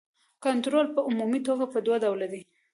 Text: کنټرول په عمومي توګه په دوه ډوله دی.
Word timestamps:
کنټرول 0.43 0.85
په 0.95 0.99
عمومي 1.07 1.41
توګه 1.47 1.65
په 1.73 1.79
دوه 1.85 1.97
ډوله 2.03 2.27
دی. 2.33 2.41